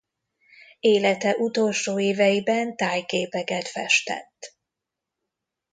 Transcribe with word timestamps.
Élete 0.79 1.35
utolsó 1.35 1.99
éveiben 1.99 2.75
tájképeket 2.75 3.67
festett. 3.67 4.55